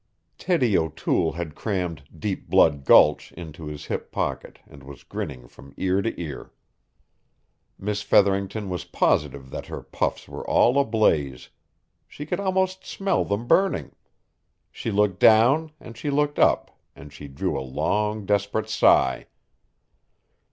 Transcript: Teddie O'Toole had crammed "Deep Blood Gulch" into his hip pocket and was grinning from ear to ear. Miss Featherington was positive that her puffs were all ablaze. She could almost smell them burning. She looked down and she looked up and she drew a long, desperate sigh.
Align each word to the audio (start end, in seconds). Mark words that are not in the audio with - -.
Teddie 0.39 0.75
O'Toole 0.75 1.33
had 1.33 1.53
crammed 1.53 2.05
"Deep 2.17 2.49
Blood 2.49 2.85
Gulch" 2.85 3.31
into 3.33 3.67
his 3.67 3.85
hip 3.85 4.11
pocket 4.11 4.57
and 4.65 4.81
was 4.81 5.03
grinning 5.03 5.47
from 5.47 5.75
ear 5.77 6.01
to 6.01 6.19
ear. 6.19 6.51
Miss 7.77 8.01
Featherington 8.01 8.67
was 8.67 8.83
positive 8.83 9.51
that 9.51 9.67
her 9.67 9.83
puffs 9.83 10.27
were 10.27 10.43
all 10.49 10.79
ablaze. 10.79 11.49
She 12.07 12.25
could 12.25 12.39
almost 12.39 12.83
smell 12.83 13.23
them 13.25 13.45
burning. 13.45 13.91
She 14.71 14.89
looked 14.89 15.19
down 15.19 15.71
and 15.79 15.95
she 15.95 16.09
looked 16.09 16.39
up 16.39 16.79
and 16.95 17.13
she 17.13 17.27
drew 17.27 17.55
a 17.55 17.61
long, 17.61 18.25
desperate 18.25 18.69
sigh. 18.71 19.27